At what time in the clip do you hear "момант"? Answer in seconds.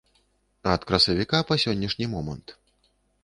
2.17-2.47